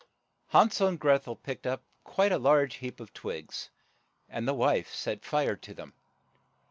[0.47, 3.69] Han sel and Greth el picked up quite a large heap of twigs,
[4.27, 5.93] and the wife set fire to them.